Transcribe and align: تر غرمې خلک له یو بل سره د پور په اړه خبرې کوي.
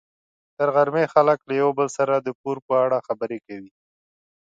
تر 0.57 0.67
غرمې 0.75 1.05
خلک 1.13 1.39
له 1.47 1.53
یو 1.61 1.69
بل 1.77 1.87
سره 1.97 2.15
د 2.19 2.27
پور 2.39 2.57
په 2.67 2.73
اړه 2.83 3.05
خبرې 3.07 3.39
کوي. 3.45 3.71